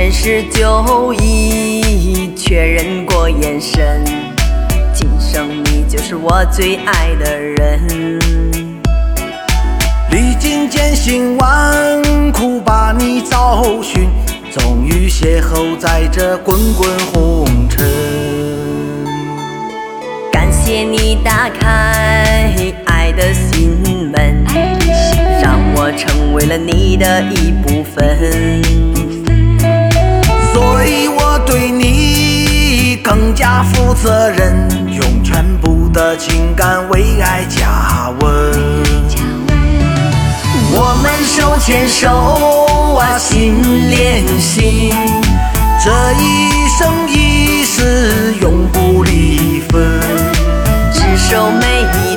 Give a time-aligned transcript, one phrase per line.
[0.00, 4.02] 前世就已确认过眼神，
[4.94, 8.18] 今生你就是我最爱的人。
[10.10, 14.08] 历经艰辛万苦把你找寻，
[14.50, 17.86] 终于邂逅在这滚滚红尘。
[20.32, 23.76] 感谢你打开爱的心
[24.10, 24.42] 门，
[25.42, 28.69] 让我成为了你的一部分。
[34.02, 38.52] 责任，用全部的情感为爱加温。
[40.72, 44.94] 我们手牵手啊，心连心，
[45.84, 50.00] 这一生一世永不离分。
[50.94, 52.09] 执守每一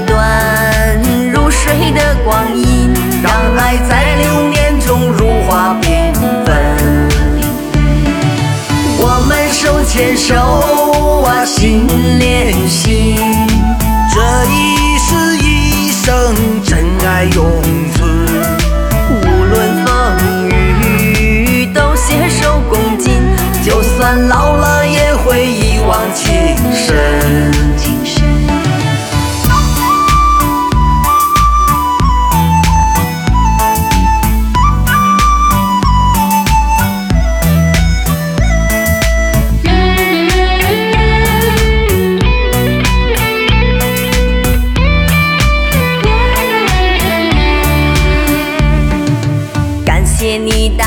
[9.54, 10.34] 手牵手
[11.26, 11.88] 啊，心
[12.18, 13.16] 连心，
[14.12, 17.62] 这一世一生真爱永
[17.94, 18.10] 存。
[19.22, 19.92] 无论风
[20.50, 23.22] 雨都携手共进，
[23.64, 24.73] 就算老了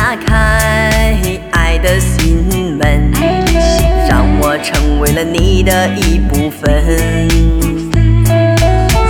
[0.08, 1.18] 打开
[1.50, 3.10] 爱的心门，
[4.08, 7.28] 让我成为了你的一部分。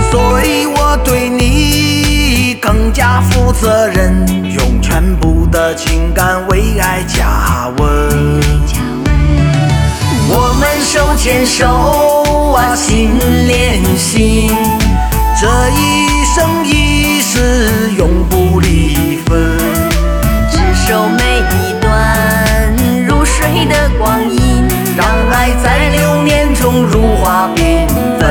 [0.09, 8.41] 所以我对你更加负责任，用全部的情感为爱加温。
[10.27, 13.11] 我们手牵手啊，心
[13.45, 14.51] 连心，
[15.39, 15.47] 这
[15.77, 16.65] 一生
[24.97, 27.87] 让爱在流年中如花缤
[28.19, 28.27] 纷。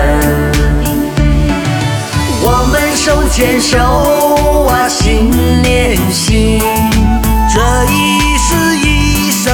[2.43, 3.79] 我们手牵手
[4.67, 5.31] 啊，心
[5.63, 6.61] 连心，
[7.55, 7.61] 这
[7.93, 9.45] 一世一生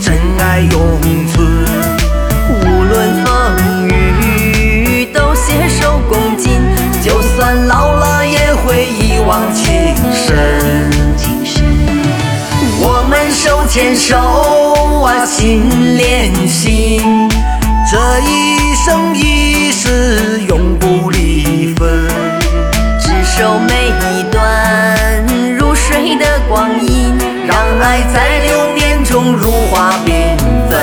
[0.00, 1.00] 真爱永
[1.32, 1.44] 存。
[2.48, 3.28] 无论风
[3.88, 6.60] 雨都携手共进，
[7.02, 10.51] 就算老了也会一往情深。
[13.72, 14.14] 牵手
[15.02, 17.00] 啊，心连心，
[17.90, 22.06] 这一生一世永不离分。
[23.00, 27.16] 执守每一段如水的光阴，
[27.46, 30.36] 让爱在流年中如花缤
[30.68, 30.78] 纷。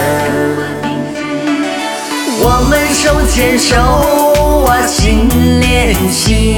[2.41, 5.29] 我们手牵手啊，心
[5.61, 6.57] 连心，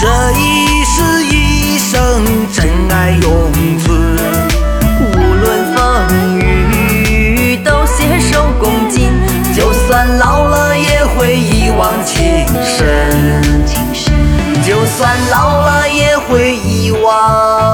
[0.00, 0.67] 这一
[14.98, 17.67] 算老了也会遗忘。